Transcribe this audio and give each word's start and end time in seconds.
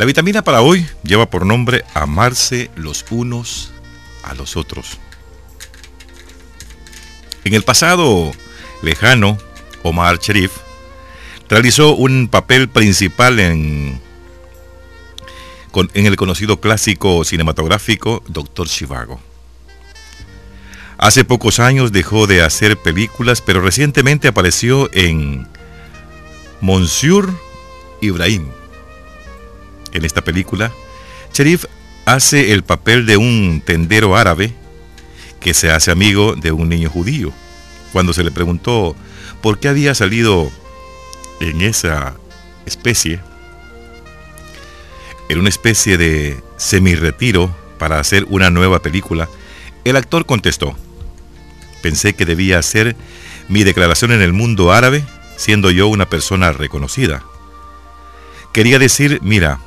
La 0.00 0.06
vitamina 0.06 0.40
para 0.40 0.62
hoy 0.62 0.86
lleva 1.02 1.28
por 1.28 1.44
nombre 1.44 1.84
amarse 1.92 2.70
los 2.74 3.04
unos 3.10 3.70
a 4.22 4.32
los 4.32 4.56
otros. 4.56 4.96
En 7.44 7.52
el 7.52 7.64
pasado 7.64 8.32
lejano, 8.80 9.36
Omar 9.82 10.18
Sharif 10.18 10.52
realizó 11.50 11.94
un 11.94 12.28
papel 12.28 12.70
principal 12.70 13.40
en, 13.40 14.00
en 15.92 16.06
el 16.06 16.16
conocido 16.16 16.62
clásico 16.62 17.22
cinematográfico 17.22 18.22
Doctor 18.26 18.68
Chivago. 18.68 19.20
Hace 20.96 21.26
pocos 21.26 21.60
años 21.60 21.92
dejó 21.92 22.26
de 22.26 22.40
hacer 22.40 22.78
películas, 22.78 23.42
pero 23.42 23.60
recientemente 23.60 24.28
apareció 24.28 24.88
en 24.94 25.46
Monsieur 26.62 27.28
Ibrahim. 28.00 28.59
En 29.92 30.04
esta 30.04 30.22
película, 30.22 30.72
Sharif 31.32 31.64
hace 32.04 32.52
el 32.52 32.62
papel 32.62 33.06
de 33.06 33.16
un 33.16 33.62
tendero 33.64 34.16
árabe 34.16 34.52
que 35.40 35.54
se 35.54 35.70
hace 35.70 35.90
amigo 35.90 36.34
de 36.36 36.52
un 36.52 36.68
niño 36.68 36.90
judío. 36.90 37.32
Cuando 37.92 38.12
se 38.12 38.24
le 38.24 38.30
preguntó 38.30 38.94
por 39.40 39.58
qué 39.58 39.68
había 39.68 39.94
salido 39.94 40.50
en 41.40 41.60
esa 41.62 42.14
especie, 42.66 43.20
en 45.28 45.38
una 45.38 45.48
especie 45.48 45.96
de 45.96 46.42
semi-retiro 46.56 47.54
para 47.78 47.98
hacer 47.98 48.26
una 48.28 48.50
nueva 48.50 48.80
película, 48.80 49.28
el 49.84 49.96
actor 49.96 50.26
contestó, 50.26 50.76
pensé 51.82 52.14
que 52.14 52.26
debía 52.26 52.58
hacer 52.58 52.96
mi 53.48 53.64
declaración 53.64 54.12
en 54.12 54.22
el 54.22 54.32
mundo 54.32 54.72
árabe 54.72 55.04
siendo 55.36 55.70
yo 55.70 55.88
una 55.88 56.08
persona 56.08 56.52
reconocida. 56.52 57.24
Quería 58.52 58.78
decir, 58.78 59.20
mira, 59.22 59.58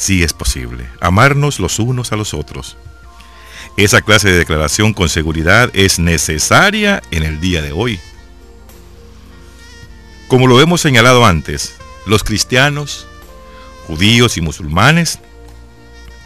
sí 0.00 0.22
es 0.22 0.32
posible, 0.32 0.88
amarnos 0.98 1.60
los 1.60 1.78
unos 1.78 2.10
a 2.10 2.16
los 2.16 2.32
otros. 2.32 2.78
Esa 3.76 4.00
clase 4.00 4.30
de 4.30 4.38
declaración 4.38 4.94
con 4.94 5.10
seguridad 5.10 5.70
es 5.74 5.98
necesaria 5.98 7.02
en 7.10 7.22
el 7.22 7.38
día 7.38 7.60
de 7.60 7.72
hoy. 7.72 8.00
Como 10.26 10.46
lo 10.46 10.58
hemos 10.62 10.80
señalado 10.80 11.26
antes, 11.26 11.74
los 12.06 12.24
cristianos, 12.24 13.06
judíos 13.86 14.38
y 14.38 14.40
musulmanes 14.40 15.18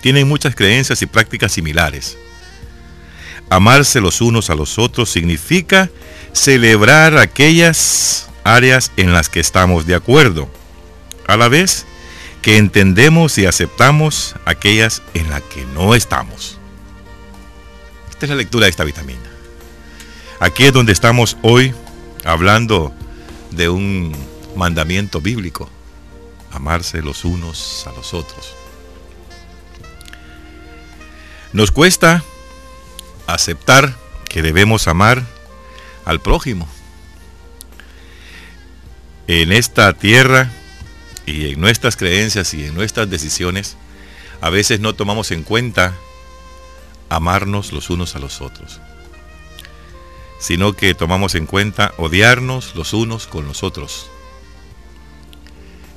tienen 0.03 0.29
muchas 0.29 0.55
creencias 0.55 1.03
y 1.03 1.07
prácticas 1.07 1.51
similares. 1.51 2.17
Amarse 3.51 4.01
los 4.01 4.20
unos 4.20 4.51
a 4.51 4.55
los 4.55 4.79
otros 4.79 5.11
significa 5.11 5.91
celebrar 6.33 7.19
aquellas 7.19 8.29
áreas 8.45 8.93
en 8.97 9.13
las 9.13 9.29
que 9.29 9.41
estamos 9.41 9.85
de 9.85 9.97
acuerdo, 9.97 10.48
a 11.27 11.37
la 11.37 11.48
vez 11.48 11.87
que 12.45 12.59
entendemos 12.59 13.39
y 13.39 13.47
aceptamos 13.47 14.34
aquellas 14.45 15.00
en 15.14 15.31
las 15.31 15.41
que 15.41 15.64
no 15.64 15.95
estamos. 15.95 16.59
Esta 18.11 18.27
es 18.27 18.28
la 18.28 18.36
lectura 18.36 18.67
de 18.67 18.70
esta 18.70 18.84
vitamina. 18.84 19.31
Aquí 20.41 20.64
es 20.64 20.73
donde 20.75 20.92
estamos 20.92 21.39
hoy 21.41 21.75
hablando 22.23 22.92
de 23.51 23.70
un 23.70 24.14
mandamiento 24.56 25.23
bíblico, 25.23 25.70
amarse 26.53 27.01
los 27.01 27.25
unos 27.25 27.86
a 27.86 27.92
los 27.92 28.12
otros. 28.12 28.55
Nos 31.55 31.70
cuesta 31.70 32.23
aceptar 33.27 33.97
que 34.29 34.42
debemos 34.42 34.86
amar 34.86 35.25
al 36.05 36.20
prójimo. 36.20 36.69
En 39.29 39.51
esta 39.51 39.95
tierra 39.95 40.53
y 41.27 41.53
en 41.53 41.61
nuestras 41.61 41.97
creencias 41.97 42.55
y 42.55 42.67
en 42.67 42.75
nuestras 42.75 43.08
decisiones, 43.08 43.77
a 44.41 44.50
veces 44.50 44.80
no 44.80 44.94
tomamos 44.94 45.30
en 45.30 45.42
cuenta 45.42 45.94
amarnos 47.08 47.72
los 47.72 47.91
unos 47.91 48.17
a 48.17 48.19
los 48.19 48.41
otros 48.41 48.80
sino 50.45 50.74
que 50.74 50.95
tomamos 50.95 51.34
en 51.36 51.46
cuenta 51.46 51.95
odiarnos 51.96 52.74
los 52.74 52.92
unos 52.92 53.27
con 53.27 53.46
los 53.46 53.63
otros. 53.63 54.11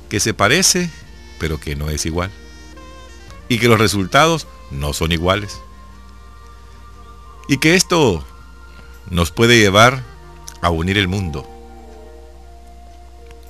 Que 0.08 0.20
se 0.20 0.32
parece, 0.32 0.90
pero 1.38 1.60
que 1.60 1.76
no 1.76 1.90
es 1.90 2.06
igual. 2.06 2.30
Y 3.50 3.58
que 3.58 3.68
los 3.68 3.78
resultados 3.78 4.46
no 4.70 4.94
son 4.94 5.12
iguales. 5.12 5.60
Y 7.46 7.58
que 7.58 7.74
esto 7.74 8.24
nos 9.10 9.32
puede 9.32 9.58
llevar 9.58 10.02
a 10.62 10.70
unir 10.70 10.96
el 10.96 11.08
mundo. 11.08 11.46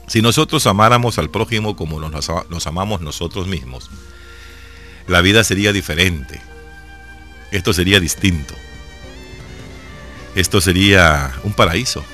Si 0.08 0.22
nosotros 0.22 0.66
amáramos 0.66 1.18
al 1.18 1.30
prójimo 1.30 1.76
como 1.76 2.00
nos, 2.00 2.66
amamos 2.66 3.00
nosotros 3.00 3.46
mismos, 3.46 3.90
la 5.06 5.20
vida 5.20 5.44
sería 5.44 5.72
diferente. 5.72 6.40
Esto 7.50 7.72
sería 7.72 8.00
distinto 8.00 8.54
esto 10.38 10.60
sería 10.60 11.32
un 11.42 11.52
paraíso. 11.52 12.04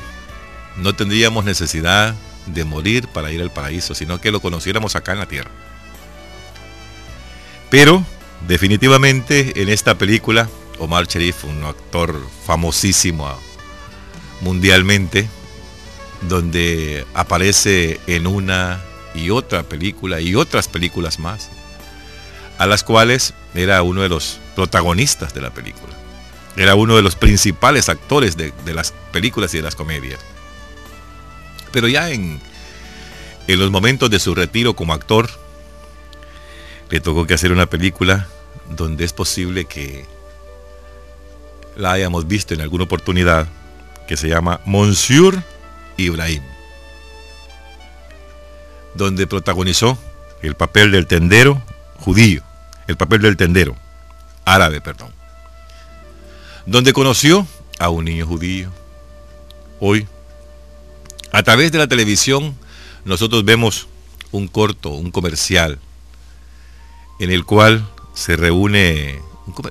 No 0.77 0.95
tendríamos 0.95 1.45
necesidad 1.45 2.15
de 2.47 2.65
morir 2.65 3.07
para 3.09 3.31
ir 3.31 3.43
al 3.43 3.51
paraíso, 3.51 3.95
sino 3.95 4.21
que 4.21 4.31
lo 4.31 4.41
conociéramos 4.41 4.97
acá 4.97 5.13
en 5.13 5.19
la 5.19 5.29
tierra. 5.29 5.51
Pero, 7.71 8.05
definitivamente, 8.49 9.61
en 9.61 9.69
esta 9.69 9.97
película, 9.97 10.49
Omar 10.79 11.07
Sharif, 11.07 11.45
un 11.45 11.65
actor 11.65 12.19
famosísimo 12.47 13.31
mundialmente, 14.41 15.29
donde 16.29 17.07
aparece 17.15 18.01
en 18.07 18.27
una 18.27 18.81
y 19.15 19.31
otra 19.31 19.63
película 19.63 20.21
y 20.21 20.35
otras 20.35 20.69
películas 20.69 21.19
más, 21.19 21.51
a 22.59 22.67
las 22.67 22.83
cuales 22.85 23.35
era 23.55 23.83
uno 23.83 24.03
de 24.03 24.09
los 24.09 24.41
protagonistas 24.55 25.35
de 25.35 25.41
la 25.41 25.51
película. 25.51 25.95
Era 26.57 26.75
uno 26.75 26.97
de 26.97 27.03
los 27.03 27.17
principales 27.17 27.89
actores 27.89 28.37
de, 28.37 28.53
las 28.73 28.93
películas 29.13 29.53
y 29.55 29.59
de 29.59 29.63
las 29.65 29.75
comedias. 29.75 30.21
Pero 31.73 31.89
ya 31.89 32.11
en, 32.11 32.41
en 33.49 33.59
los 33.59 33.71
momentos 33.71 34.09
de 34.11 34.21
su 34.21 34.35
retiro 34.35 34.75
como 34.75 34.95
actor, 34.95 35.29
le 36.91 37.01
tocó 37.01 37.27
que 37.27 37.35
hacer 37.35 37.51
una 37.51 37.67
película 37.67 38.29
donde 38.71 39.05
es 39.05 39.13
posible 39.13 39.65
que 39.65 40.07
la 41.77 41.93
hayamos 41.93 42.29
visto 42.29 42.55
en 42.55 42.61
alguna 42.61 42.85
oportunidad, 42.85 43.49
que 44.07 44.17
se 44.17 44.29
llama 44.29 44.61
Monsieur 44.65 45.43
Ibrahim, 45.97 46.43
donde 48.95 49.27
protagonizó 49.27 49.99
el 50.43 50.55
papel 50.55 50.91
del 50.91 51.07
tendero 51.07 51.63
judío, 51.99 52.43
el 52.87 52.97
papel 52.97 53.23
del 53.23 53.37
tendero, 53.37 53.77
árabe, 54.45 54.81
perdón 54.81 55.15
donde 56.67 56.93
conoció 56.93 57.47
a 57.79 57.89
un 57.91 58.05
niño 58.05 58.27
judío. 58.27 58.71
Hoy, 59.81 60.07
a 61.33 61.43
través 61.43 61.73
de 61.73 61.79
la 61.79 61.87
televisión, 61.87 62.57
nosotros 63.05 63.45
vemos 63.45 63.89
un 64.31 64.49
corto, 64.49 64.91
un 64.91 65.11
comercial, 65.11 65.79
en 67.21 67.31
el 67.31 67.45
cual 67.45 67.87
se 68.15 68.37
reúne, 68.37 69.21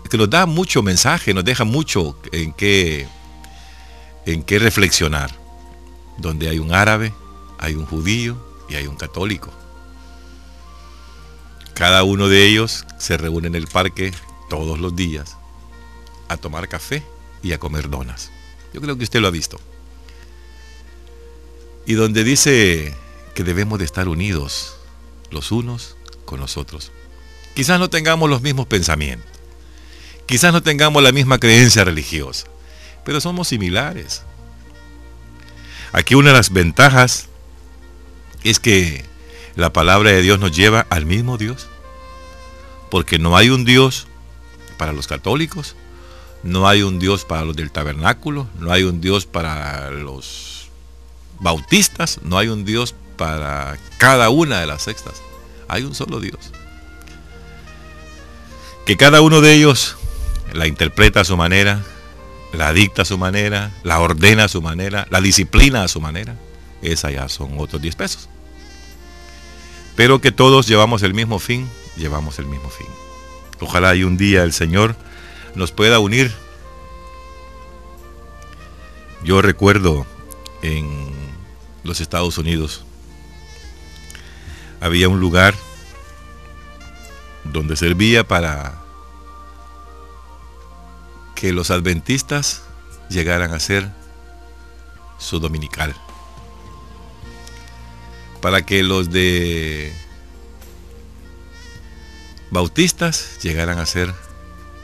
que 0.10 0.18
nos 0.18 0.30
da 0.30 0.46
mucho 0.46 0.84
mensaje, 0.84 1.34
nos 1.34 1.44
deja 1.44 1.64
mucho 1.64 2.18
en 2.32 2.54
qué, 2.54 3.08
en 4.26 4.44
qué 4.44 4.60
reflexionar, 4.60 5.32
donde 6.18 6.50
hay 6.50 6.60
un 6.60 6.74
árabe, 6.74 7.14
hay 7.58 7.76
un 7.76 7.86
judío 7.86 8.38
y 8.70 8.76
hay 8.76 8.88
un 8.88 8.96
católico. 8.96 9.52
Cada 11.74 12.04
uno 12.04 12.28
de 12.28 12.46
ellos 12.48 12.86
se 13.00 13.18
reúne 13.18 13.48
en 13.48 13.56
el 13.56 13.68
parque 13.68 14.14
todos 14.50 14.80
los 14.80 14.96
días 14.96 15.38
a 16.28 16.38
tomar 16.38 16.68
café 16.68 17.04
y 17.42 17.54
a 17.54 17.60
comer 17.60 17.90
donas. 17.90 18.32
Yo 18.74 18.82
creo 18.82 18.98
que 18.98 19.04
usted 19.04 19.20
lo 19.20 19.28
ha 19.28 19.32
visto. 19.32 19.60
Y 21.86 21.94
donde 21.94 22.24
dice 22.24 22.96
que 23.34 23.44
debemos 23.44 23.80
de 23.80 23.86
estar 23.86 24.08
unidos 24.08 24.76
los 25.32 25.52
unos 25.52 25.98
con 26.26 26.40
los 26.40 26.58
otros. 26.58 26.92
Quizás 27.56 27.80
no 27.80 27.90
tengamos 27.90 28.30
los 28.30 28.42
mismos 28.42 28.68
pensamientos. 28.68 29.30
Quizás 30.26 30.54
no 30.54 30.64
tengamos 30.64 31.04
la 31.04 31.12
misma 31.12 31.40
creencia 31.40 31.84
religiosa. 31.84 32.48
Pero 33.04 33.20
somos 33.20 33.48
similares. 33.48 34.24
Aquí 35.94 36.16
una 36.16 36.32
de 36.32 36.36
las 36.36 36.52
ventajas 36.52 37.30
es 38.44 38.60
que 38.60 39.06
la 39.56 39.72
palabra 39.72 40.12
de 40.12 40.22
Dios 40.22 40.40
nos 40.40 40.56
lleva 40.56 40.86
al 40.90 41.06
mismo 41.06 41.38
Dios. 41.38 41.70
Porque 42.92 43.18
no 43.18 43.38
hay 43.38 43.50
un 43.50 43.64
Dios 43.64 44.08
para 44.78 44.92
los 44.92 45.08
católicos 45.08 45.76
no 46.44 46.68
hay 46.68 46.84
un 46.84 47.00
Dios 47.00 47.24
para 47.24 47.46
los 47.46 47.56
del 47.56 47.72
tabernáculo, 47.72 48.48
no 48.60 48.72
hay 48.72 48.84
un 48.84 49.00
Dios 49.00 49.26
para 49.26 49.90
los 49.92 50.68
bautistas, 51.40 52.20
no 52.22 52.38
hay 52.38 52.50
un 52.50 52.66
Dios 52.66 52.94
para 53.18 53.78
cada 53.98 54.30
una 54.30 54.60
de 54.60 54.68
las 54.68 54.84
sextas. 54.84 55.22
Hay 55.70 55.84
un 55.84 55.96
solo 55.96 56.20
Dios. 56.20 56.52
Que 58.86 58.98
cada 58.98 59.22
uno 59.22 59.40
de 59.40 59.54
ellos 59.54 59.96
la 60.52 60.68
interpreta 60.68 61.22
a 61.22 61.26
su 61.26 61.38
manera, 61.38 61.82
la 62.54 62.72
dicta 62.74 63.02
a 63.02 63.06
su 63.06 63.18
manera, 63.18 63.72
la 63.84 64.00
ordena 64.00 64.46
a 64.46 64.48
su 64.48 64.62
manera, 64.62 65.08
la 65.10 65.22
disciplina 65.22 65.84
a 65.84 65.88
su 65.88 66.00
manera. 66.00 66.36
Esa 66.82 67.12
ya 67.12 67.28
son 67.30 67.54
otros 67.58 67.82
10 67.82 67.96
pesos. 67.96 68.30
Pero 69.96 70.22
que 70.22 70.32
todos 70.32 70.68
llevamos 70.68 71.04
el 71.04 71.14
mismo 71.14 71.40
fin 71.40 71.68
llevamos 71.96 72.40
el 72.40 72.46
mismo 72.46 72.70
fin. 72.70 72.88
Ojalá 73.60 73.96
y 73.96 74.04
un 74.04 74.18
día 74.18 74.44
el 74.44 74.54
Señor 74.54 74.96
nos 75.56 75.72
pueda 75.72 76.00
unir. 76.00 76.34
Yo 79.24 79.42
recuerdo 79.42 80.06
en 80.62 81.12
los 81.84 82.02
Estados 82.02 82.38
Unidos 82.38 82.86
había 84.82 85.08
un 85.08 85.20
lugar 85.20 85.56
donde 87.46 87.78
servía 87.78 88.28
para 88.28 88.83
que 91.44 91.52
los 91.52 91.72
adventistas 91.72 92.62
llegaran 93.10 93.54
a 93.54 93.60
ser 93.60 93.90
su 95.18 95.42
dominical. 95.42 95.94
Para 98.40 98.66
que 98.66 98.82
los 98.82 99.12
de 99.12 99.92
bautistas 102.50 103.40
llegaran 103.42 103.78
a 103.78 103.86
ser 103.86 104.14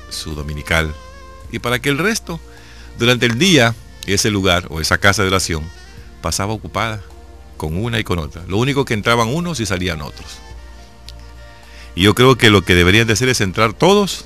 su 0.10 0.36
dominical. 0.36 0.94
Y 1.50 1.60
para 1.60 1.80
que 1.80 1.88
el 1.88 1.98
resto, 1.98 2.42
durante 2.98 3.26
el 3.26 3.40
día, 3.40 3.74
ese 4.06 4.30
lugar 4.30 4.68
o 4.70 4.82
esa 4.82 4.98
casa 4.98 5.22
de 5.22 5.30
oración 5.30 5.64
pasaba 6.22 6.52
ocupada 6.52 7.02
con 7.56 7.82
una 7.82 8.00
y 8.00 8.04
con 8.04 8.20
otra. 8.20 8.44
Lo 8.50 8.58
único 8.58 8.84
que 8.84 8.96
entraban 8.96 9.34
unos 9.34 9.62
y 9.62 9.66
salían 9.66 10.02
otros. 10.02 10.40
Y 11.96 12.02
yo 12.02 12.14
creo 12.16 12.38
que 12.38 12.50
lo 12.50 12.64
que 12.64 12.76
deberían 12.76 13.08
de 13.08 13.14
hacer 13.14 13.30
es 13.30 13.40
entrar 13.40 13.72
todos 13.72 14.26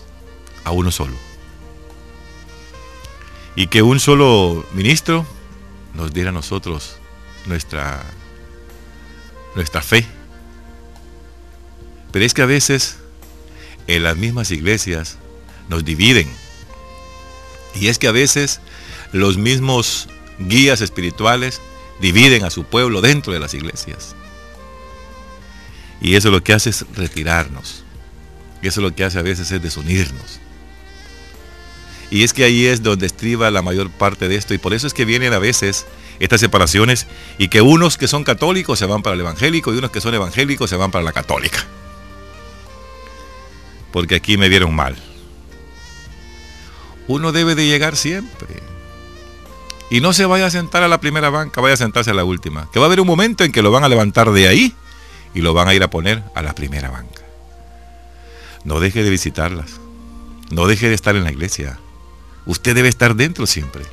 a 0.64 0.72
uno 0.72 0.90
solo. 0.90 1.14
Y 3.56 3.68
que 3.68 3.82
un 3.82 4.00
solo 4.00 4.66
ministro 4.74 5.26
nos 5.94 6.14
diera 6.14 6.30
a 6.30 6.34
nosotros 6.34 6.98
nuestra, 7.46 8.04
nuestra 9.56 9.82
fe. 9.82 10.06
Pero 12.12 12.26
es 12.26 12.34
que 12.34 12.42
a 12.42 12.48
veces 12.48 12.98
en 13.88 14.04
las 14.04 14.18
mismas 14.18 14.52
iglesias 14.52 15.18
nos 15.70 15.86
dividen. 15.86 16.30
Y 17.76 17.88
es 17.88 17.98
que 17.98 18.08
a 18.08 18.12
veces 18.12 18.62
los 19.12 19.38
mismos 19.38 20.08
guías 20.40 20.82
espirituales 20.82 21.62
dividen 22.00 22.44
a 22.44 22.50
su 22.50 22.64
pueblo 22.66 23.02
dentro 23.02 23.34
de 23.34 23.40
las 23.40 23.54
iglesias. 23.54 24.16
Y 26.02 26.16
eso 26.16 26.32
lo 26.32 26.44
que 26.44 26.54
hace 26.54 26.70
es 26.70 26.86
retirarnos. 26.96 27.84
Y 28.62 28.68
eso 28.68 28.82
lo 28.82 28.94
que 28.94 29.04
hace 29.04 29.20
a 29.20 29.24
veces 29.24 29.52
es 29.52 29.62
desunirnos. 29.62 30.40
Y 32.14 32.24
es 32.24 32.32
que 32.32 32.44
ahí 32.44 32.68
es 32.68 32.84
donde 32.84 33.08
estriba 33.08 33.50
la 33.50 33.64
mayor 33.64 33.90
parte 33.90 34.28
de 34.28 34.36
esto. 34.36 34.54
Y 34.54 34.60
por 34.60 34.76
eso 34.76 34.86
es 34.86 34.94
que 34.94 35.04
vienen 35.04 35.34
a 35.34 35.40
veces 35.40 35.88
estas 36.20 36.42
separaciones 36.42 37.08
y 37.40 37.48
que 37.48 37.64
unos 37.64 37.98
que 37.98 38.08
son 38.08 38.24
católicos 38.24 38.78
se 38.78 38.86
van 38.86 39.02
para 39.02 39.16
el 39.16 39.22
evangélico 39.22 39.74
y 39.74 39.80
unos 39.80 39.90
que 39.90 40.00
son 40.00 40.14
evangélicos 40.14 40.70
se 40.70 40.76
van 40.76 40.92
para 40.92 41.04
la 41.04 41.12
católica. 41.12 41.66
Porque 43.92 44.14
aquí 44.14 44.38
me 44.38 44.48
vieron 44.48 44.76
mal. 44.76 44.96
Uno 47.08 47.32
debe 47.32 47.56
de 47.56 47.66
llegar 47.66 47.96
siempre 47.96 48.62
y 49.90 50.00
no 50.00 50.14
se 50.14 50.28
vaya 50.28 50.46
a 50.46 50.52
sentar 50.52 50.84
a 50.84 50.88
la 50.88 51.00
primera 51.00 51.32
banca, 51.32 51.62
vaya 51.62 51.74
a 51.74 51.78
sentarse 51.78 52.12
a 52.12 52.14
la 52.14 52.26
última. 52.26 52.70
Que 52.72 52.78
va 52.78 52.86
a 52.86 52.90
haber 52.90 53.02
un 53.02 53.08
momento 53.08 53.44
en 53.44 53.52
que 53.52 53.64
lo 53.64 53.72
van 53.72 53.86
a 53.86 53.90
levantar 53.90 54.30
de 54.30 54.48
ahí 54.48 54.76
y 55.34 55.42
lo 55.42 55.56
van 55.56 55.68
a 55.68 55.74
ir 55.74 55.82
a 55.82 55.90
poner 55.90 56.22
a 56.36 56.44
la 56.44 56.54
primera 56.54 56.92
banca. 56.92 57.24
No 58.66 58.80
deje 58.80 59.04
de 59.04 59.10
visitarlas. 59.10 59.80
No 60.52 60.68
deje 60.68 60.90
de 60.90 60.94
estar 60.94 61.16
en 61.16 61.24
la 61.24 61.32
iglesia. 61.32 61.80
Usted 62.46 62.76
debe 62.76 62.90
estar 62.90 63.16
dentro 63.16 63.46
siempre. 63.48 63.86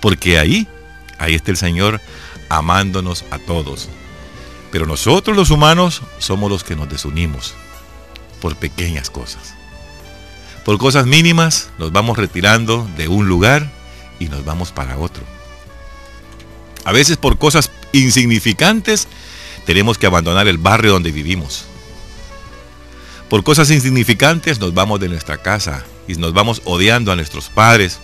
Porque 0.00 0.38
ahí, 0.38 0.68
ahí 1.18 1.34
está 1.34 1.50
el 1.50 1.56
Señor 1.56 2.00
amándonos 2.48 3.24
a 3.30 3.38
todos. 3.38 3.88
Pero 4.70 4.86
nosotros 4.86 5.36
los 5.36 5.50
humanos 5.50 6.02
somos 6.18 6.50
los 6.50 6.64
que 6.64 6.76
nos 6.76 6.88
desunimos 6.88 7.54
por 8.40 8.56
pequeñas 8.56 9.10
cosas. 9.10 9.54
Por 10.64 10.78
cosas 10.78 11.06
mínimas 11.06 11.70
nos 11.78 11.92
vamos 11.92 12.18
retirando 12.18 12.88
de 12.96 13.08
un 13.08 13.28
lugar 13.28 13.70
y 14.18 14.28
nos 14.28 14.44
vamos 14.44 14.72
para 14.72 14.98
otro. 14.98 15.22
A 16.84 16.92
veces 16.92 17.16
por 17.16 17.38
cosas 17.38 17.70
insignificantes 17.92 19.08
tenemos 19.64 19.98
que 19.98 20.06
abandonar 20.06 20.46
el 20.48 20.58
barrio 20.58 20.92
donde 20.92 21.10
vivimos. 21.10 21.66
Por 23.28 23.42
cosas 23.42 23.70
insignificantes 23.72 24.60
nos 24.60 24.72
vamos 24.72 25.00
de 25.00 25.08
nuestra 25.08 25.38
casa 25.38 25.84
y 26.06 26.14
nos 26.14 26.32
vamos 26.32 26.62
odiando 26.64 27.10
a 27.10 27.16
nuestros 27.16 27.48
padres 27.48 27.98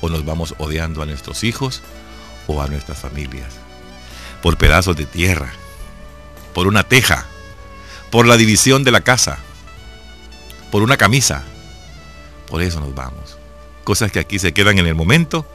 o 0.00 0.08
nos 0.08 0.24
vamos 0.24 0.54
odiando 0.58 1.02
a 1.02 1.06
nuestros 1.06 1.44
hijos 1.44 1.82
o 2.46 2.62
a 2.62 2.68
nuestras 2.68 2.98
familias. 2.98 3.52
Por 4.42 4.56
pedazos 4.56 4.96
de 4.96 5.04
tierra, 5.04 5.52
por 6.54 6.66
una 6.66 6.84
teja, 6.84 7.26
por 8.10 8.26
la 8.26 8.38
división 8.38 8.82
de 8.82 8.92
la 8.92 9.02
casa, 9.02 9.38
por 10.70 10.82
una 10.82 10.96
camisa. 10.96 11.44
Por 12.48 12.62
eso 12.62 12.80
nos 12.80 12.94
vamos. 12.94 13.36
Cosas 13.84 14.10
que 14.10 14.20
aquí 14.20 14.38
se 14.38 14.52
quedan 14.54 14.78
en 14.78 14.86
el 14.86 14.94
momento 14.94 15.46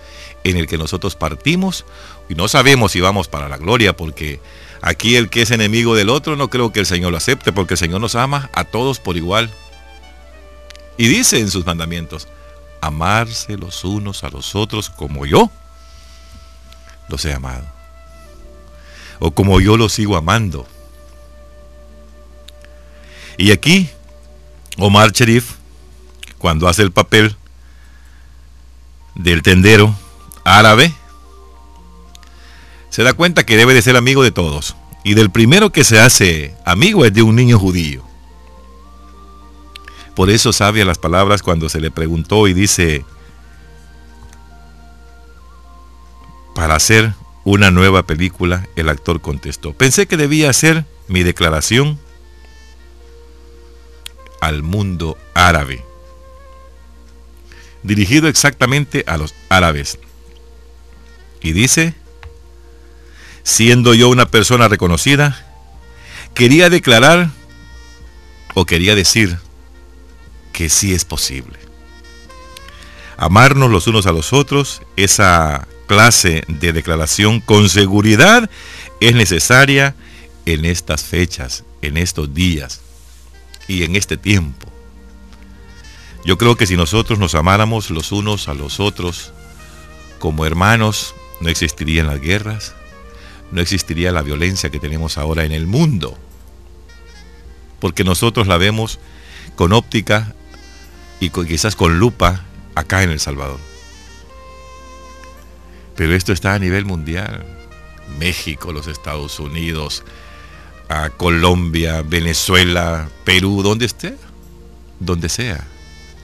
en 0.44 0.58
el 0.58 0.68
que 0.68 0.78
nosotros 0.78 1.16
partimos 1.16 1.86
y 2.30 2.36
no 2.36 2.48
sabemos 2.48 2.92
si 2.92 3.02
vamos 3.02 3.28
para 3.28 3.50
la 3.50 3.58
gloria, 3.58 3.96
porque 3.96 4.40
aquí 4.82 5.16
el 5.16 5.30
que 5.30 5.42
es 5.42 5.52
enemigo 5.52 5.96
del 5.96 6.10
otro 6.10 6.36
no 6.36 6.50
creo 6.50 6.72
que 6.72 6.80
el 6.80 6.86
Señor 6.86 7.12
lo 7.12 7.18
acepte, 7.18 7.52
porque 7.52 7.76
el 7.76 7.78
Señor 7.78 8.02
nos 8.02 8.16
ama 8.16 8.50
a 8.54 8.64
todos 8.64 9.00
por 9.00 9.18
igual. 9.18 9.52
Y 10.98 11.08
dice 11.08 11.40
en 11.40 11.50
sus 11.50 11.66
mandamientos, 11.66 12.28
amarse 12.82 13.58
los 13.58 13.84
unos 13.84 14.24
a 14.24 14.30
los 14.30 14.56
otros 14.56 14.90
como 14.90 15.26
yo 15.26 15.52
los 17.10 17.24
he 17.26 17.34
amado. 17.34 17.66
O 19.20 19.32
como 19.32 19.60
yo 19.60 19.78
los 19.78 19.94
sigo 19.94 20.18
amando. 20.18 20.68
Y 23.38 23.52
aquí, 23.52 23.90
Omar 24.78 25.12
Sherif, 25.12 25.54
cuando 26.38 26.68
hace 26.68 26.82
el 26.82 26.92
papel 26.92 27.36
del 29.16 29.42
tendero 29.42 29.96
árabe, 30.48 30.94
se 32.90 33.04
da 33.04 33.14
cuenta 33.14 33.46
que 33.46 33.58
debe 33.58 33.74
de 33.74 33.82
ser 33.82 33.98
amigo 33.98 34.24
de 34.24 34.32
todos. 34.32 34.76
Y 35.04 35.14
del 35.14 35.30
primero 35.30 35.72
que 35.72 35.84
se 35.84 36.00
hace 36.00 36.56
amigo 36.66 37.06
es 37.06 37.14
de 37.14 37.22
un 37.22 37.36
niño 37.36 37.60
judío. 37.60 38.04
Por 40.16 40.30
eso 40.30 40.52
sabe 40.52 40.84
las 40.84 40.98
palabras 40.98 41.44
cuando 41.44 41.70
se 41.70 41.80
le 41.80 41.92
preguntó 41.92 42.48
y 42.48 42.54
dice, 42.54 43.06
para 46.56 46.76
hacer 46.76 47.14
una 47.44 47.70
nueva 47.70 48.04
película, 48.04 48.68
el 48.76 48.90
actor 48.90 49.22
contestó, 49.22 49.74
pensé 49.74 50.08
que 50.08 50.18
debía 50.18 50.50
hacer 50.50 50.86
mi 51.08 51.22
declaración 51.22 52.00
al 54.42 54.64
mundo 54.64 55.18
árabe, 55.36 55.86
dirigido 57.84 58.28
exactamente 58.28 59.04
a 59.08 59.18
los 59.18 59.36
árabes. 59.50 60.00
Y 61.42 61.54
dice, 61.54 61.94
siendo 63.44 63.94
yo 63.94 64.10
una 64.10 64.26
persona 64.30 64.68
reconocida, 64.68 65.46
quería 66.34 66.70
declarar 66.70 67.30
o 68.54 68.66
quería 68.66 68.96
decir 68.96 69.38
que 70.52 70.70
sí 70.70 70.94
es 70.94 71.06
posible. 71.06 71.58
Amarnos 73.18 73.72
los 73.72 73.88
unos 73.88 74.06
a 74.06 74.12
los 74.12 74.34
otros, 74.34 74.82
esa 74.96 75.68
clase 75.88 76.44
de 76.48 76.74
declaración 76.74 77.40
con 77.40 77.70
seguridad 77.70 78.50
es 79.00 79.16
necesaria 79.16 79.96
en 80.46 80.66
estas 80.66 81.04
fechas, 81.04 81.64
en 81.82 81.98
estos 81.98 82.34
días 82.34 82.82
y 83.68 83.84
en 83.84 83.96
este 83.96 84.18
tiempo. 84.18 84.72
Yo 86.26 86.38
creo 86.38 86.58
que 86.58 86.68
si 86.68 86.76
nosotros 86.76 87.20
nos 87.20 87.36
amáramos 87.36 87.90
los 87.90 88.12
unos 88.12 88.48
a 88.48 88.54
los 88.54 88.80
otros 88.80 89.32
como 90.20 90.46
hermanos, 90.46 91.16
no 91.42 91.50
existirían 91.50 92.08
las 92.08 92.22
guerras, 92.22 92.76
no 93.52 93.62
existiría 93.62 94.12
la 94.12 94.22
violencia 94.22 94.70
que 94.70 94.80
tenemos 94.80 95.18
ahora 95.18 95.46
en 95.46 95.52
el 95.52 95.68
mundo. 95.68 96.18
Porque 97.80 98.04
nosotros 98.04 98.48
la 98.48 98.58
vemos 98.58 99.00
con 99.56 99.74
óptica 99.74 100.34
y 101.20 101.30
quizás 101.30 101.76
con 101.76 102.00
lupa 102.00 102.44
acá 102.76 103.04
en 103.04 103.12
El 103.12 103.20
Salvador. 103.20 103.60
Pero 105.96 106.14
esto 106.14 106.34
está 106.34 106.54
a 106.54 106.60
nivel 106.60 106.86
mundial. 106.86 107.46
México, 108.20 108.72
los 108.72 108.88
Estados 108.88 109.40
Unidos, 109.40 110.04
Colombia, 111.18 112.02
Venezuela, 112.02 113.10
Perú, 113.24 113.62
donde 113.64 113.86
esté, 113.86 114.16
donde 115.00 115.30
sea, 115.30 115.68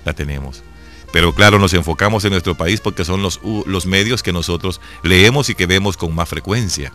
la 0.05 0.13
tenemos. 0.13 0.63
Pero 1.13 1.36
claro, 1.36 1.60
nos 1.60 1.75
enfocamos 1.75 2.25
en 2.25 2.32
nuestro 2.32 2.55
país 2.55 2.82
porque 2.82 3.05
son 3.05 3.22
los, 3.22 3.86
medios 3.86 4.24
que 4.24 4.34
nosotros 4.34 4.82
leemos 5.03 5.48
y 5.48 5.53
que 5.53 5.67
vemos 5.67 5.96
con 5.96 6.15
más 6.15 6.27
frecuencia 6.27 6.91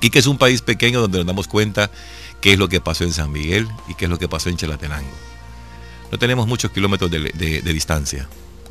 y 0.00 0.10
que 0.10 0.18
es 0.18 0.26
un 0.26 0.36
país 0.36 0.62
pequeño 0.62 1.00
donde 1.00 1.18
nos 1.18 1.26
damos 1.28 1.46
cuenta 1.46 1.92
qué 2.40 2.54
es 2.54 2.58
lo 2.58 2.68
que 2.68 2.80
pasó 2.80 3.04
en 3.04 3.12
San 3.12 3.30
Miguel 3.30 3.68
y 3.86 3.94
qué 3.94 4.06
es 4.06 4.10
lo 4.10 4.18
que 4.18 4.26
pasó 4.26 4.48
en 4.48 4.56
Chalatenango. 4.56 5.12
No 6.10 6.18
tenemos 6.18 6.48
muchos 6.48 6.72
kilómetros 6.72 7.08
de, 7.08 7.62
distancia, 7.62 8.28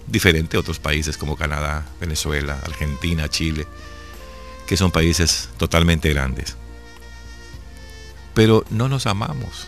diferente 0.07 0.57
a 0.57 0.59
otros 0.59 0.77
países 0.77 1.17
como 1.17 1.37
Canadá, 1.37 1.87
Venezuela, 2.01 2.59
Argentina, 2.65 3.29
Chile, 3.29 3.65
que 4.67 4.75
son 4.75 4.91
países 4.91 5.47
totalmente 5.55 6.09
grandes. 6.09 6.57
Pero 8.33 8.65
no 8.69 8.89
nos 8.89 9.07
amamos. 9.07 9.67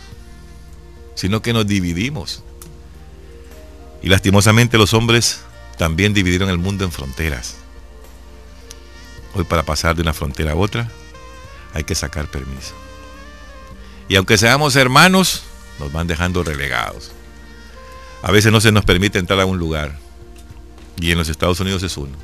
sino 1.15 1.41
que 1.41 1.53
nos 1.53 1.65
dividimos. 1.65 2.43
Y 4.05 4.09
lastimosamente 4.09 4.77
los 4.77 4.93
hombres 4.93 5.41
también 5.79 6.13
dividieron 6.13 6.47
el 6.49 6.59
mundo 6.59 6.85
en 6.85 6.91
fronteras. 6.91 7.55
Hoy 9.33 9.45
para 9.45 9.63
pasar 9.63 9.95
de 9.95 10.03
una 10.03 10.13
frontera 10.13 10.51
a 10.51 10.55
otra 10.55 10.91
hay 11.73 11.83
que 11.85 11.95
sacar 11.95 12.29
permiso. 12.29 12.75
Y 14.07 14.15
aunque 14.15 14.37
seamos 14.37 14.75
hermanos, 14.75 15.41
nos 15.79 15.91
van 15.91 16.05
dejando 16.05 16.43
relegados. 16.43 17.13
A 18.21 18.31
veces 18.31 18.51
no 18.51 18.61
se 18.61 18.71
nos 18.71 18.85
permite 18.85 19.17
entrar 19.17 19.39
a 19.39 19.47
un 19.47 19.57
lugar. 19.57 19.97
Y 20.97 21.09
en 21.09 21.17
los 21.17 21.27
Estados 21.27 21.59
Unidos 21.59 21.81
es 21.81 21.97
uno. 21.97 22.15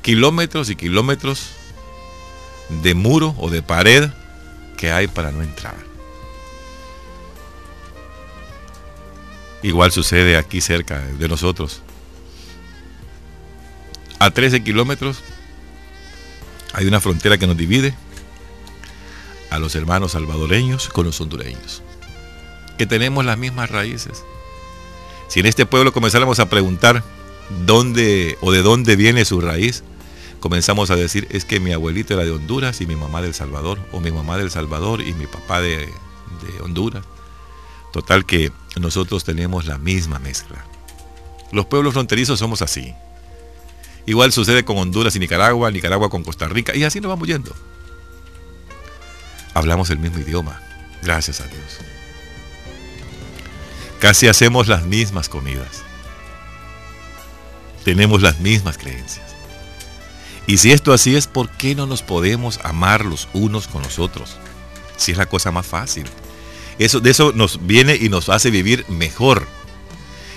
Kilómetros 0.00 0.70
y 0.70 0.76
kilómetros 0.76 1.50
de 2.82 2.94
muro 2.94 3.34
o 3.38 3.50
de 3.50 3.62
pared 3.62 4.08
que 4.78 4.90
hay 4.90 5.06
para 5.06 5.32
no 5.32 5.42
entrar. 5.42 5.91
Igual 9.62 9.92
sucede 9.92 10.36
aquí 10.36 10.60
cerca 10.60 10.98
de 11.00 11.28
nosotros. 11.28 11.82
A 14.18 14.30
13 14.30 14.62
kilómetros 14.62 15.22
hay 16.72 16.86
una 16.86 17.00
frontera 17.00 17.38
que 17.38 17.46
nos 17.46 17.56
divide 17.56 17.94
a 19.50 19.58
los 19.58 19.74
hermanos 19.74 20.12
salvadoreños 20.12 20.88
con 20.88 21.06
los 21.06 21.20
hondureños, 21.20 21.82
que 22.78 22.86
tenemos 22.86 23.24
las 23.24 23.38
mismas 23.38 23.70
raíces. 23.70 24.24
Si 25.28 25.40
en 25.40 25.46
este 25.46 25.66
pueblo 25.66 25.92
comenzáramos 25.92 26.40
a 26.40 26.48
preguntar 26.48 27.04
dónde 27.66 28.38
o 28.40 28.50
de 28.50 28.62
dónde 28.62 28.96
viene 28.96 29.24
su 29.24 29.40
raíz, 29.40 29.84
comenzamos 30.40 30.90
a 30.90 30.96
decir 30.96 31.28
es 31.30 31.44
que 31.44 31.60
mi 31.60 31.72
abuelito 31.72 32.14
era 32.14 32.24
de 32.24 32.30
Honduras 32.30 32.80
y 32.80 32.86
mi 32.86 32.96
mamá 32.96 33.22
del 33.22 33.34
Salvador, 33.34 33.78
o 33.92 34.00
mi 34.00 34.10
mamá 34.10 34.38
del 34.38 34.50
Salvador 34.50 35.02
y 35.02 35.12
mi 35.14 35.26
papá 35.26 35.60
de, 35.60 35.76
de 35.76 36.62
Honduras. 36.62 37.04
Total 37.92 38.24
que 38.24 38.50
nosotros 38.76 39.24
tenemos 39.24 39.66
la 39.66 39.78
misma 39.78 40.18
mezcla. 40.18 40.64
Los 41.50 41.66
pueblos 41.66 41.94
fronterizos 41.94 42.38
somos 42.38 42.62
así. 42.62 42.94
Igual 44.06 44.32
sucede 44.32 44.64
con 44.64 44.78
Honduras 44.78 45.14
y 45.16 45.18
Nicaragua, 45.18 45.70
Nicaragua 45.70 46.10
con 46.10 46.24
Costa 46.24 46.48
Rica, 46.48 46.74
y 46.74 46.84
así 46.84 47.00
nos 47.00 47.10
vamos 47.10 47.28
yendo 47.28 47.54
hablamos 49.54 49.90
el 49.90 49.98
mismo 49.98 50.18
idioma, 50.18 50.60
gracias 51.02 51.40
a 51.40 51.46
Dios. 51.46 51.78
Casi 54.00 54.28
hacemos 54.28 54.66
las 54.68 54.84
mismas 54.84 55.28
comidas. 55.28 55.82
Tenemos 57.84 58.22
las 58.22 58.40
mismas 58.40 58.78
creencias. 58.78 59.34
Y 60.46 60.58
si 60.58 60.72
esto 60.72 60.92
así 60.92 61.14
es, 61.14 61.28
¿por 61.28 61.50
qué 61.50 61.74
no 61.74 61.86
nos 61.86 62.02
podemos 62.02 62.58
amar 62.64 63.04
los 63.04 63.28
unos 63.32 63.68
con 63.68 63.82
los 63.82 63.98
otros? 63.98 64.36
Si 64.96 65.12
es 65.12 65.18
la 65.18 65.26
cosa 65.26 65.52
más 65.52 65.66
fácil. 65.66 66.06
Eso, 66.78 67.00
de 67.00 67.10
eso 67.10 67.32
nos 67.34 67.66
viene 67.66 67.96
y 68.00 68.08
nos 68.08 68.28
hace 68.28 68.50
vivir 68.50 68.84
mejor. 68.88 69.46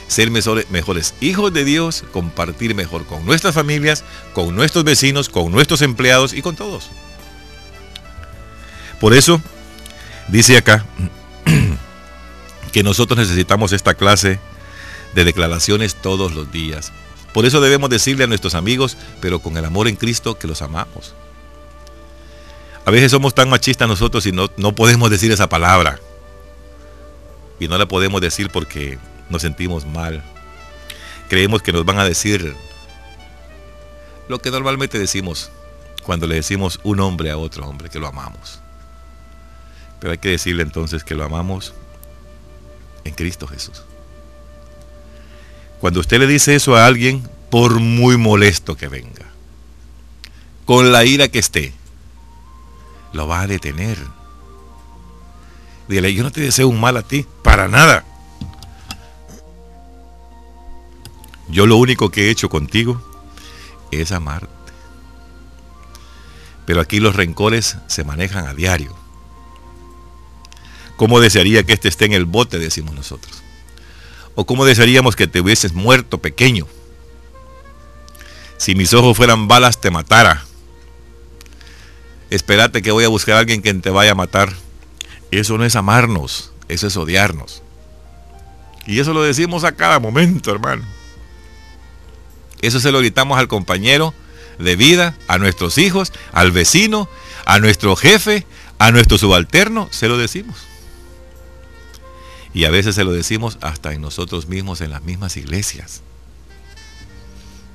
Ser 0.08 0.30
mejores, 0.30 0.70
mejores 0.70 1.16
hijos 1.20 1.52
de 1.54 1.66
Dios, 1.66 2.04
compartir 2.12 2.76
mejor 2.76 3.06
con 3.06 3.26
nuestras 3.26 3.56
familias, 3.56 4.04
con 4.34 4.56
nuestros 4.56 4.84
vecinos, 4.84 5.30
con 5.30 5.52
nuestros 5.52 5.82
empleados 5.82 6.34
y 6.34 6.42
con 6.42 6.56
todos. 6.56 6.90
Por 9.00 9.14
eso, 9.14 9.42
dice 10.28 10.58
acá, 10.58 10.86
que 12.72 12.84
nosotros 12.84 13.18
necesitamos 13.18 13.72
esta 13.72 13.96
clase 13.96 14.40
de 15.16 15.24
declaraciones 15.24 15.96
todos 15.96 16.34
los 16.34 16.52
días. 16.52 16.92
Por 17.34 17.46
eso 17.46 17.60
debemos 17.60 17.90
decirle 17.90 18.24
a 18.24 18.28
nuestros 18.28 18.56
amigos, 18.56 18.98
pero 19.20 19.40
con 19.40 19.58
el 19.58 19.66
amor 19.66 19.88
en 19.88 19.96
Cristo, 19.96 20.38
que 20.38 20.48
los 20.48 20.62
amamos. 20.62 21.16
A 22.86 22.92
veces 22.92 23.12
somos 23.12 23.34
tan 23.34 23.50
machistas 23.50 23.88
nosotros 23.88 24.26
y 24.28 24.32
no, 24.32 24.50
no 24.58 24.76
podemos 24.76 25.10
decir 25.10 25.32
esa 25.32 25.50
palabra. 25.50 26.00
Y 27.60 27.68
no 27.68 27.78
la 27.78 27.88
podemos 27.88 28.22
decir 28.22 28.50
porque 28.50 29.00
nos 29.30 29.42
sentimos 29.42 29.86
mal. 29.86 30.24
Creemos 31.30 31.62
que 31.62 31.72
nos 31.72 31.86
van 31.86 32.00
a 32.00 32.06
decir 32.06 32.56
lo 34.28 34.40
que 34.40 34.52
normalmente 34.52 35.00
decimos 35.00 35.52
cuando 36.04 36.28
le 36.28 36.36
decimos 36.36 36.80
un 36.84 37.00
hombre 37.00 37.32
a 37.32 37.38
otro 37.38 37.66
hombre, 37.68 37.90
que 37.90 38.00
lo 38.00 38.08
amamos. 38.08 38.60
Pero 40.00 40.12
hay 40.12 40.20
que 40.20 40.30
decirle 40.30 40.62
entonces 40.62 41.04
que 41.04 41.16
lo 41.16 41.24
amamos 41.24 41.74
en 43.04 43.14
Cristo 43.14 43.48
Jesús. 43.48 43.84
Cuando 45.80 46.00
usted 46.00 46.20
le 46.20 46.28
dice 46.28 46.56
eso 46.56 46.76
a 46.76 46.86
alguien, 46.86 47.28
por 47.50 47.80
muy 47.80 48.18
molesto 48.18 48.76
que 48.76 48.88
venga, 48.88 49.26
con 50.66 50.92
la 50.92 51.06
ira 51.06 51.28
que 51.28 51.40
esté, 51.40 51.74
lo 53.14 53.28
va 53.28 53.42
a 53.42 53.48
detener. 53.48 53.98
Dile, 55.88 56.14
yo 56.14 56.24
no 56.24 56.32
te 56.32 56.42
deseo 56.42 56.68
un 56.68 56.80
mal 56.80 56.98
a 56.98 57.04
ti, 57.04 57.26
para 57.44 57.68
nada. 57.68 58.04
Yo 61.48 61.68
lo 61.68 61.78
único 61.78 62.10
que 62.10 62.28
he 62.28 62.30
hecho 62.32 62.50
contigo 62.50 63.02
es 63.92 64.12
amarte. 64.12 64.48
Pero 66.66 66.82
aquí 66.82 67.00
los 67.00 67.16
rencores 67.16 67.78
se 67.88 68.04
manejan 68.04 68.48
a 68.48 68.54
diario. 68.54 68.96
¿Cómo 70.98 71.20
desearía 71.20 71.64
que 71.64 71.74
este 71.74 71.88
esté 71.88 72.06
en 72.06 72.14
el 72.14 72.26
bote, 72.26 72.58
decimos 72.58 72.96
nosotros? 72.96 73.44
¿O 74.34 74.46
cómo 74.46 74.66
desearíamos 74.66 75.16
que 75.16 75.28
te 75.28 75.42
hubieses 75.42 75.74
muerto 75.74 76.18
pequeño? 76.18 76.68
Si 78.58 78.74
mis 78.76 78.94
ojos 78.94 79.16
fueran 79.16 79.48
balas, 79.48 79.80
te 79.80 79.92
matara. 79.92 80.46
Espérate 82.30 82.82
que 82.82 82.92
voy 82.92 83.04
a 83.04 83.10
buscar 83.10 83.36
a 83.36 83.40
alguien 83.40 83.62
que 83.62 83.74
te 83.76 83.90
vaya 83.90 84.14
a 84.14 84.16
matar. 84.16 84.54
Eso 85.40 85.58
no 85.58 85.66
es 85.66 85.76
amarnos, 85.76 86.52
eso 86.68 86.88
es 86.88 86.98
odiarnos. 86.98 87.62
Y 88.88 89.00
eso 89.00 89.14
lo 89.14 89.24
decimos 89.24 89.64
a 89.64 89.74
cada 89.74 90.00
momento, 90.00 90.52
hermano. 90.52 90.84
Eso 92.62 92.80
se 92.80 92.92
lo 92.92 93.00
gritamos 93.00 93.38
al 93.38 93.48
compañero 93.48 94.14
de 94.60 94.76
vida, 94.76 95.16
a 95.28 95.38
nuestros 95.38 95.78
hijos, 95.78 96.14
al 96.32 96.52
vecino, 96.52 97.10
a 97.46 97.60
nuestro 97.60 97.96
jefe, 97.96 98.46
a 98.80 98.92
nuestro 98.92 99.18
subalterno, 99.18 99.88
se 99.92 100.08
lo 100.08 100.18
decimos. 100.18 100.56
Y 102.54 102.66
a 102.66 102.72
veces 102.72 102.96
se 102.96 103.04
lo 103.04 103.12
decimos 103.12 103.58
hasta 103.62 103.94
en 103.94 104.02
nosotros 104.02 104.48
mismos, 104.48 104.82
en 104.82 104.92
las 104.92 105.04
mismas 105.04 105.36
iglesias. 105.36 106.02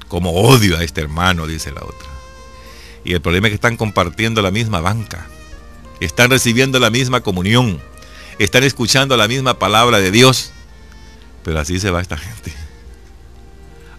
Como 0.09 0.33
odio 0.33 0.79
a 0.79 0.83
este 0.83 1.03
hermano, 1.03 1.47
dice 1.47 1.71
la 1.71 1.83
otra. 1.83 2.09
Y 3.05 3.13
el 3.13 3.21
problema 3.21 3.49
es 3.49 3.51
que 3.51 3.57
están 3.57 3.77
compartiendo 3.77 4.41
la 4.41 4.51
misma 4.51 4.81
banca. 4.81 5.27
Están 6.01 6.31
recibiendo 6.31 6.79
la 6.79 6.91
misma 6.91 7.21
comunión. 7.21 7.81
Están 8.39 8.65
escuchando 8.65 9.17
la 9.17 9.29
misma 9.29 9.59
palabra 9.59 9.99
de 10.01 10.11
Dios. 10.11 10.53
Pero 11.45 11.61
así 11.61 11.79
se 11.79 11.91
va 11.91 12.01
esta 12.01 12.17
gente. 12.17 12.53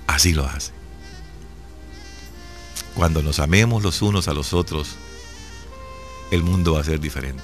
Así 0.08 0.34
lo 0.34 0.46
hace. 0.46 0.72
Cuando 2.96 3.22
nos 3.22 3.40
amemos 3.40 3.84
los 3.84 4.02
unos 4.02 4.28
a 4.28 4.34
los 4.34 4.54
otros, 4.54 4.96
el 6.32 6.44
mundo 6.44 6.74
va 6.74 6.82
a 6.82 6.84
ser 6.84 7.00
diferente. 7.00 7.44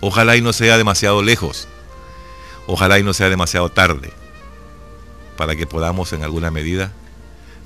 Ojalá 0.00 0.36
y 0.36 0.40
no 0.40 0.52
sea 0.52 0.76
demasiado 0.76 1.22
lejos 1.22 1.68
Ojalá 2.66 2.98
y 2.98 3.02
no 3.02 3.12
sea 3.12 3.28
demasiado 3.28 3.68
tarde 3.70 4.12
para 5.36 5.56
que 5.56 5.66
podamos 5.66 6.12
en 6.12 6.22
alguna 6.22 6.50
medida 6.50 6.92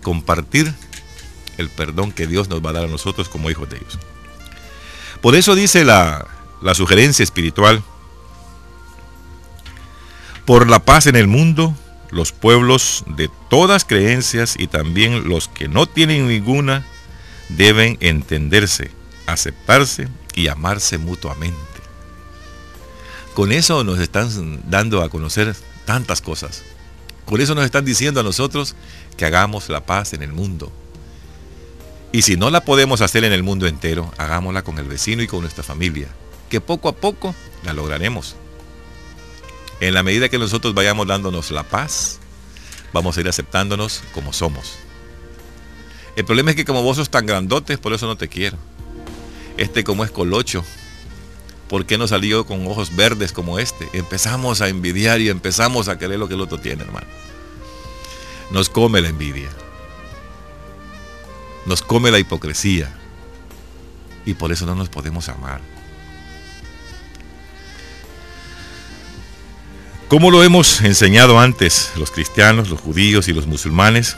compartir 0.03 0.73
el 1.59 1.69
perdón 1.69 2.13
que 2.13 2.27
Dios 2.27 2.49
nos 2.49 2.65
va 2.65 2.71
a 2.71 2.75
dar 2.75 2.85
a 2.85 2.89
nosotros 2.89 3.29
como 3.29 3.51
hijos 3.51 3.69
de 3.69 3.79
Dios. 3.79 3.99
Por 5.21 5.35
eso 5.35 5.55
dice 5.55 5.85
la, 5.85 6.27
la 6.63 6.75
sugerencia 6.75 7.23
espiritual, 7.23 7.83
por 10.45 10.69
la 10.71 10.79
paz 10.79 11.07
en 11.07 11.17
el 11.17 11.27
mundo, 11.27 11.75
los 12.11 12.33
pueblos 12.33 13.05
de 13.07 13.29
todas 13.51 13.85
creencias 13.85 14.55
y 14.59 14.69
también 14.69 15.29
los 15.29 15.49
que 15.49 15.69
no 15.69 15.87
tienen 15.87 16.29
ninguna 16.29 16.87
deben 17.49 17.97
entenderse, 18.01 18.91
aceptarse 19.27 20.09
y 20.35 20.49
amarse 20.49 20.99
mutuamente. 20.99 21.57
Con 23.35 23.53
eso 23.53 23.85
nos 23.85 23.99
están 23.99 24.63
dando 24.71 25.03
a 25.03 25.11
conocer 25.11 25.55
tantas 25.85 26.21
cosas. 26.21 26.63
Con 27.27 27.41
eso 27.41 27.55
nos 27.55 27.65
están 27.65 27.85
diciendo 27.85 28.21
a 28.21 28.23
nosotros 28.23 28.77
que 29.17 29.25
hagamos 29.25 29.69
la 29.69 29.85
paz 29.85 30.13
en 30.13 30.23
el 30.23 30.33
mundo. 30.33 30.73
Y 32.13 32.23
si 32.23 32.37
no 32.37 32.51
la 32.51 32.65
podemos 32.65 33.01
hacer 33.01 33.25
en 33.25 33.33
el 33.33 33.43
mundo 33.43 33.67
entero, 33.67 34.11
hagámosla 34.17 34.63
con 34.63 34.79
el 34.79 34.87
vecino 34.87 35.23
y 35.23 35.27
con 35.27 35.41
nuestra 35.41 35.63
familia, 35.63 36.09
que 36.49 36.61
poco 36.61 36.89
a 36.89 36.97
poco 36.97 37.35
la 37.65 37.73
lograremos. 37.73 38.37
En 39.81 39.93
la 39.93 40.03
medida 40.03 40.29
que 40.29 40.39
nosotros 40.39 40.73
vayamos 40.75 41.07
dándonos 41.07 41.51
la 41.51 41.65
paz, 41.65 42.19
vamos 42.93 43.17
a 43.17 43.21
ir 43.21 43.29
aceptándonos 43.29 44.03
como 44.15 44.33
somos. 44.33 44.79
El 46.17 46.25
problema 46.25 46.51
es 46.51 46.57
que 46.57 46.65
como 46.65 46.83
vos 46.83 46.97
sos 46.97 47.11
tan 47.11 47.27
grandote, 47.27 47.77
por 47.77 47.93
eso 47.93 48.07
no 48.07 48.17
te 48.17 48.29
quiero. 48.29 48.57
Este 49.59 49.85
como 49.85 50.05
es 50.05 50.11
colocho, 50.11 50.65
¿Por 51.69 51.85
qué 51.85 51.99
no 51.99 52.07
salió 52.07 52.47
con 52.47 52.67
ojos 52.67 52.95
verdes 52.95 53.33
como 53.33 53.59
este? 53.59 53.89
Empezamos 53.93 54.61
a 54.61 54.69
envidiar 54.69 55.21
y 55.21 55.29
empezamos 55.29 55.89
a 55.89 55.99
querer 55.99 56.19
lo 56.19 56.29
que 56.29 56.35
el 56.35 56.41
otro 56.41 56.59
tiene, 56.59 56.85
hermano. 56.85 57.07
Nos 58.53 58.69
come 58.69 59.01
la 59.01 59.09
envidia. 59.09 59.49
Nos 61.67 61.83
come 61.83 62.11
la 62.11 62.19
hipocresía. 62.19 62.93
Y 64.25 64.35
por 64.35 64.53
eso 64.53 64.67
no 64.67 64.75
nos 64.75 64.89
podemos 64.89 65.29
amar. 65.29 65.61
Como 70.09 70.31
lo 70.31 70.45
hemos 70.45 70.83
enseñado 70.83 71.41
antes, 71.41 71.91
los 71.97 72.13
cristianos, 72.13 72.71
los 72.71 72.81
judíos 72.81 73.27
y 73.27 73.33
los 73.33 73.49
musulmanes 73.49 74.17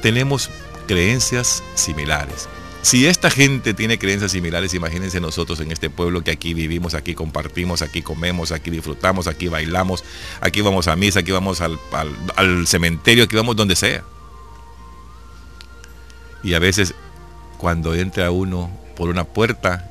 tenemos 0.00 0.50
creencias 0.86 1.64
similares. 1.74 2.48
Si 2.82 3.08
esta 3.08 3.28
gente 3.28 3.74
tiene 3.74 3.98
creencias 3.98 4.30
similares, 4.30 4.72
imagínense 4.72 5.20
nosotros 5.20 5.58
en 5.58 5.72
este 5.72 5.90
pueblo 5.90 6.22
que 6.22 6.30
aquí 6.30 6.54
vivimos, 6.54 6.94
aquí 6.94 7.16
compartimos, 7.16 7.82
aquí 7.82 8.02
comemos, 8.02 8.52
aquí 8.52 8.70
disfrutamos, 8.70 9.26
aquí 9.26 9.48
bailamos, 9.48 10.04
aquí 10.40 10.60
vamos 10.60 10.86
a 10.86 10.94
misa, 10.94 11.18
aquí 11.18 11.32
vamos 11.32 11.60
al, 11.60 11.76
al 12.36 12.68
cementerio, 12.68 13.24
aquí 13.24 13.34
vamos 13.34 13.56
donde 13.56 13.74
sea. 13.74 14.04
Y 16.42 16.54
a 16.54 16.58
veces 16.58 16.94
cuando 17.58 17.94
entra 17.94 18.30
uno 18.30 18.70
por 18.96 19.08
una 19.08 19.24
puerta, 19.24 19.90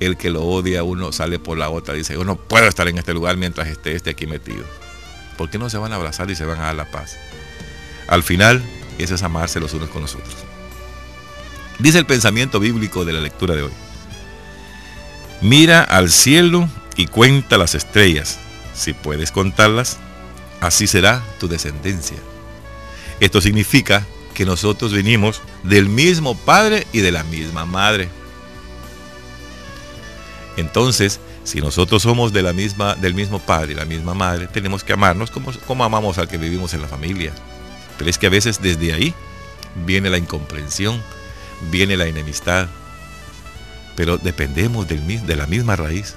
el 0.00 0.16
que 0.16 0.30
lo 0.30 0.44
odia 0.44 0.82
uno 0.82 1.12
sale 1.12 1.38
por 1.38 1.58
la 1.58 1.70
otra, 1.70 1.94
dice, 1.94 2.14
yo 2.14 2.24
no 2.24 2.36
puedo 2.36 2.66
estar 2.66 2.88
en 2.88 2.98
este 2.98 3.14
lugar 3.14 3.36
mientras 3.36 3.68
esté 3.68 3.94
este 3.94 4.10
aquí 4.10 4.26
metido. 4.26 4.64
¿Por 5.36 5.50
qué 5.50 5.58
no 5.58 5.70
se 5.70 5.78
van 5.78 5.92
a 5.92 5.96
abrazar 5.96 6.30
y 6.30 6.36
se 6.36 6.44
van 6.44 6.60
a 6.60 6.64
dar 6.64 6.76
la 6.76 6.90
paz? 6.90 7.16
Al 8.06 8.22
final, 8.22 8.62
eso 8.98 9.14
es 9.14 9.22
amarse 9.22 9.60
los 9.60 9.74
unos 9.74 9.88
con 9.90 10.02
los 10.02 10.14
otros. 10.14 10.36
Dice 11.78 11.98
el 11.98 12.06
pensamiento 12.06 12.60
bíblico 12.60 13.04
de 13.04 13.12
la 13.12 13.20
lectura 13.20 13.54
de 13.54 13.62
hoy. 13.62 13.72
Mira 15.40 15.82
al 15.82 16.10
cielo 16.10 16.68
y 16.96 17.06
cuenta 17.06 17.58
las 17.58 17.74
estrellas. 17.74 18.38
Si 18.74 18.92
puedes 18.92 19.32
contarlas, 19.32 19.98
así 20.60 20.86
será 20.86 21.22
tu 21.40 21.48
descendencia. 21.48 22.16
Esto 23.20 23.40
significa 23.40 24.06
que 24.34 24.44
nosotros 24.44 24.92
venimos 24.92 25.40
del 25.62 25.88
mismo 25.88 26.36
padre 26.36 26.86
y 26.92 27.00
de 27.00 27.12
la 27.12 27.24
misma 27.24 27.64
madre. 27.64 28.08
Entonces, 30.56 31.20
si 31.44 31.60
nosotros 31.60 32.02
somos 32.02 32.32
de 32.32 32.42
la 32.42 32.52
misma, 32.52 32.94
del 32.94 33.14
mismo 33.14 33.38
padre 33.38 33.72
y 33.72 33.76
la 33.76 33.84
misma 33.84 34.14
madre, 34.14 34.46
tenemos 34.46 34.84
que 34.84 34.92
amarnos 34.92 35.30
como, 35.30 35.52
como 35.66 35.84
amamos 35.84 36.18
al 36.18 36.28
que 36.28 36.38
vivimos 36.38 36.74
en 36.74 36.82
la 36.82 36.88
familia. 36.88 37.32
Pero 37.98 38.10
es 38.10 38.18
que 38.18 38.26
a 38.26 38.30
veces 38.30 38.60
desde 38.60 38.92
ahí 38.92 39.14
viene 39.86 40.10
la 40.10 40.18
incomprensión, 40.18 41.02
viene 41.70 41.96
la 41.96 42.06
enemistad. 42.06 42.68
Pero 43.96 44.18
dependemos 44.18 44.88
del, 44.88 45.26
de 45.26 45.36
la 45.36 45.46
misma 45.46 45.76
raíz. 45.76 46.16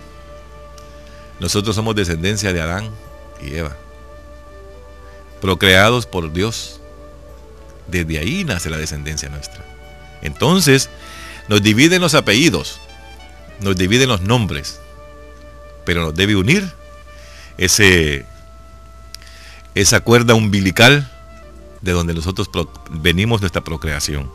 Nosotros 1.39 1.75
somos 1.75 1.95
descendencia 1.95 2.51
de 2.51 2.61
Adán 2.61 2.89
y 3.41 3.55
Eva, 3.55 3.75
procreados 5.39 6.07
por 6.07 6.31
Dios. 6.33 6.76
Desde 7.87 8.19
ahí 8.19 8.43
nace 8.43 8.69
la 8.69 8.77
descendencia 8.77 9.29
nuestra. 9.29 9.63
Entonces, 10.21 10.89
nos 11.47 11.61
dividen 11.61 12.01
los 12.01 12.13
apellidos, 12.13 12.79
nos 13.61 13.75
dividen 13.75 14.09
los 14.09 14.21
nombres, 14.21 14.79
pero 15.85 16.01
nos 16.01 16.15
debe 16.15 16.35
unir 16.35 16.71
ese, 17.57 18.25
esa 19.75 20.01
cuerda 20.01 20.33
umbilical 20.33 21.09
de 21.81 21.91
donde 21.91 22.13
nosotros 22.13 22.49
venimos 22.89 23.41
nuestra 23.41 23.63
procreación. 23.63 24.29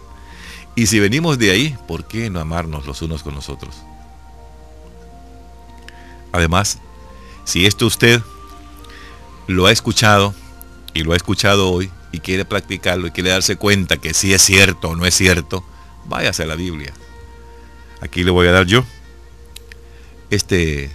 Y 0.75 0.87
si 0.87 1.01
venimos 1.01 1.39
de 1.39 1.51
ahí, 1.51 1.77
¿por 1.87 2.07
qué 2.07 2.31
no 2.31 2.41
amarnos 2.41 2.87
los 2.87 3.03
unos 3.03 3.23
con 3.23 3.35
los 3.35 3.51
otros? 3.51 3.77
Además, 6.33 6.79
si 7.45 7.67
esto 7.67 7.87
usted 7.87 8.23
lo 9.47 9.67
ha 9.67 9.73
escuchado 9.73 10.35
y 10.95 11.03
lo 11.03 11.13
ha 11.13 11.17
escuchado 11.17 11.71
hoy 11.71 11.91
y 12.13 12.21
quiere 12.21 12.45
practicarlo 12.45 13.07
y 13.07 13.11
quiere 13.11 13.31
darse 13.31 13.57
cuenta 13.57 13.97
que 13.97 14.15
si 14.15 14.33
es 14.33 14.43
cierto 14.43 14.91
o 14.91 14.97
no 14.97 15.07
es 15.07 15.15
cierto, 15.15 15.65
váyase 16.05 16.45
a 16.45 16.47
la 16.47 16.57
Biblia. 16.57 16.93
Aquí 18.01 18.23
le 18.23 18.31
voy 18.31 18.47
a 18.47 18.53
dar 18.53 18.67
yo 18.67 18.85
este 20.31 20.91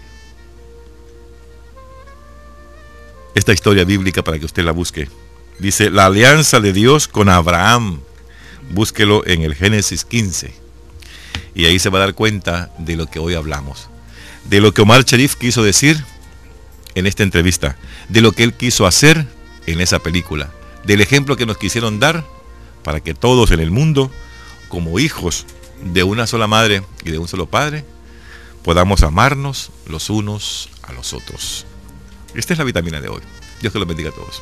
esta 3.33 3.53
historia 3.53 3.85
bíblica 3.85 4.23
para 4.23 4.39
que 4.39 4.45
usted 4.45 4.63
la 4.63 4.71
busque. 4.71 5.09
Dice, 5.59 5.89
la 5.89 6.07
alianza 6.07 6.59
de 6.59 6.73
Dios 6.73 7.07
con 7.07 7.29
Abraham. 7.29 8.01
Búsquelo 8.71 9.25
en 9.25 9.43
el 9.43 9.55
Génesis 9.55 10.05
15. 10.05 10.53
Y 11.55 11.65
ahí 11.65 11.79
se 11.79 11.89
va 11.89 11.99
a 11.99 12.01
dar 12.01 12.13
cuenta 12.15 12.71
de 12.79 12.95
lo 12.95 13.05
que 13.05 13.19
hoy 13.19 13.35
hablamos. 13.35 13.89
De 14.45 14.59
lo 14.59 14.73
que 14.73 14.81
Omar 14.81 15.03
Sharif 15.05 15.35
quiso 15.35 15.63
decir 15.63 16.03
en 16.95 17.07
esta 17.07 17.23
entrevista. 17.23 17.77
De 18.09 18.21
lo 18.21 18.31
que 18.31 18.43
él 18.43 18.53
quiso 18.53 18.85
hacer 18.87 19.27
en 19.67 19.81
esa 19.81 19.99
película. 19.99 20.51
Del 20.83 21.01
ejemplo 21.01 21.35
que 21.35 21.45
nos 21.45 21.57
quisieron 21.57 21.99
dar 21.99 22.25
para 22.83 23.01
que 23.01 23.13
todos 23.13 23.51
en 23.51 23.59
el 23.59 23.71
mundo, 23.71 24.11
como 24.69 24.99
hijos 24.99 25.45
de 25.83 26.03
una 26.03 26.27
sola 26.27 26.47
madre 26.47 26.83
y 27.03 27.11
de 27.11 27.17
un 27.17 27.27
solo 27.27 27.47
padre, 27.47 27.85
podamos 28.63 29.03
amarnos 29.03 29.71
los 29.87 30.09
unos 30.09 30.69
a 30.83 30.93
los 30.93 31.13
otros. 31.13 31.65
Esta 32.33 32.53
es 32.53 32.59
la 32.59 32.65
vitamina 32.65 33.01
de 33.01 33.09
hoy. 33.09 33.21
Dios 33.61 33.73
te 33.73 33.79
lo 33.79 33.85
bendiga 33.85 34.09
a 34.09 34.13
todos. 34.13 34.41